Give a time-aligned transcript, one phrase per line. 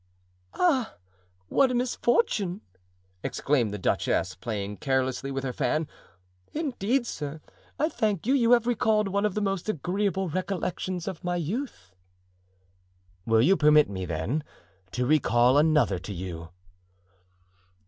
[0.55, 0.95] "Ah,
[1.47, 2.61] what a misfortune!"
[3.23, 5.87] exclaimed the duchess, playing carelessly with her fan.
[6.53, 7.39] "Indeed, sir,
[7.77, 11.93] I thank you; you have recalled one of the most agreeable recollections of my youth."
[13.27, 14.43] "Will you permit me, then,
[14.93, 16.49] to recall another to you?"